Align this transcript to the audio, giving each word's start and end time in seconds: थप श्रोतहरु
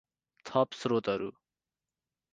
थप 0.45 0.73
श्रोतहरु 0.73 1.29